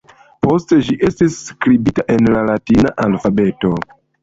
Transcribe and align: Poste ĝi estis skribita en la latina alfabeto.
Poste 0.45 0.79
ĝi 0.87 0.95
estis 1.09 1.37
skribita 1.51 2.07
en 2.15 2.33
la 2.37 2.43
latina 2.51 2.95
alfabeto. 3.07 3.75